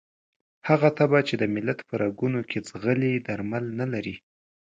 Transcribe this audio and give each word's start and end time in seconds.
هغه 0.67 0.89
تبه 0.97 1.19
چې 1.27 1.35
د 1.41 1.43
ملت 1.55 1.79
په 1.89 1.93
رګونو 2.03 2.39
کې 2.49 2.59
ځغلي 2.69 3.13
درمل 3.27 3.65
نه 3.79 3.85
لري. 3.93 4.15